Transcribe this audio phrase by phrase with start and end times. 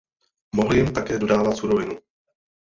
[0.55, 1.97] Mohl jim také dodávat surovinu.